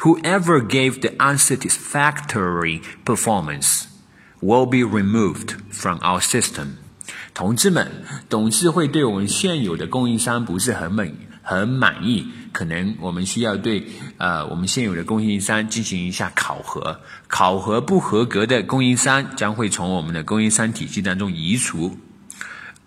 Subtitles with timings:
[0.00, 3.84] Whoever gave the unsatisfactory performance
[4.40, 6.78] will be removed from our system。
[7.34, 7.90] 同志们，
[8.28, 11.12] 董事会对我们现有的供应商不是很满
[11.42, 13.86] 很满意，可能我们需要对
[14.18, 17.00] 呃我们现有的供应商进行一下考核。
[17.26, 21.96] 考核不合格的供应商将会从我们的供应商体系当中移除。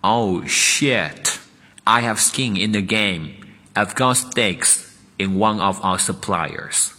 [0.02, 1.36] Oh shit!
[1.84, 3.32] I have skin in the game.
[3.74, 4.84] I've got stakes
[5.18, 6.92] in one of our suppliers.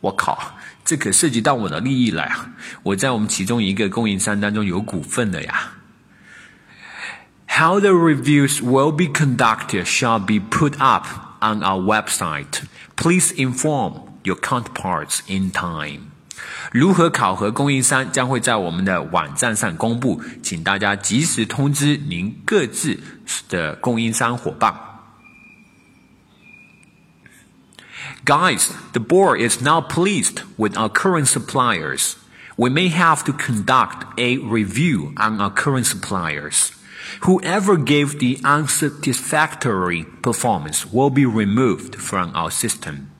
[0.00, 0.54] 我靠，
[0.84, 2.50] 这可涉及到我的利益了呀！
[2.84, 5.72] 我在我们其中一个供应商当中有股份的呀。
[7.48, 11.06] How the reviews will be conducted shall be put up
[11.40, 12.62] on our website.
[12.94, 16.02] Please inform your counterparts in time.
[16.70, 23.00] 如何考核供应商将会在我们的网站上公布，请大家及时通知您各自
[23.48, 24.87] 的供应商伙伴。
[28.28, 32.16] Guys, the board is now pleased with our current suppliers.
[32.58, 36.72] We may have to conduct a review on our current suppliers.
[37.22, 43.10] Whoever gave the unsatisfactory performance will be removed from our system.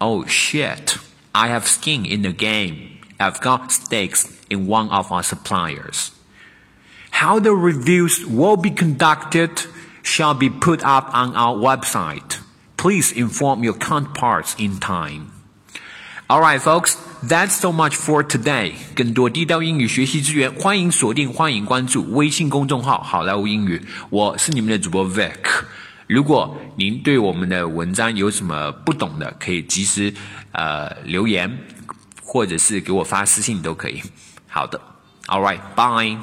[0.00, 0.96] Oh shit,
[1.34, 3.02] I have skin in the game.
[3.20, 6.10] I've got stakes in one of our suppliers.
[7.10, 9.50] How the reviews will be conducted
[10.02, 12.41] shall be put up on our website.
[12.81, 15.31] Please inform your counterparts in time.
[16.29, 18.73] Alright, folks, that's so much for today.
[18.93, 23.81] 更多地道英语学习资源，欢迎锁定、欢迎关注微信公众号“好莱坞英语”。
[24.11, 25.31] 我是你们的主播 Vic。
[26.05, 30.13] 如果您对我们的文章有什么不懂的，可以及时
[30.51, 31.59] 呃留言，
[32.21, 34.01] 或者是给我发私信都可以。
[34.47, 34.79] 好的，
[35.27, 36.17] Alright, bye.